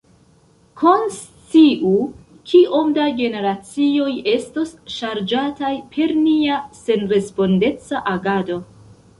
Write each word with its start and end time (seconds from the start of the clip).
Konsciu, 0.83 1.91
kiom 2.53 2.89
da 2.95 3.05
generacioj 3.21 4.09
estos 4.33 4.73
ŝarĝataj 4.97 5.73
per 5.95 6.17
nia 6.25 6.59
senrespondeca 6.83 8.03
agado. 8.17 8.59